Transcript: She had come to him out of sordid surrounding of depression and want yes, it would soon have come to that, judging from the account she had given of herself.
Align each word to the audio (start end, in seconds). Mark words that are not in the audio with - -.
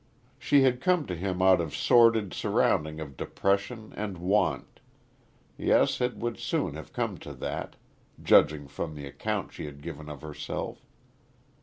She 0.39 0.63
had 0.63 0.81
come 0.81 1.05
to 1.05 1.15
him 1.15 1.43
out 1.43 1.61
of 1.61 1.75
sordid 1.75 2.33
surrounding 2.33 2.99
of 2.99 3.15
depression 3.15 3.93
and 3.95 4.17
want 4.17 4.79
yes, 5.59 6.01
it 6.01 6.17
would 6.17 6.39
soon 6.39 6.73
have 6.73 6.91
come 6.91 7.19
to 7.19 7.33
that, 7.33 7.75
judging 8.19 8.67
from 8.67 8.95
the 8.95 9.05
account 9.05 9.53
she 9.53 9.65
had 9.65 9.79
given 9.83 10.09
of 10.09 10.23
herself. 10.23 10.87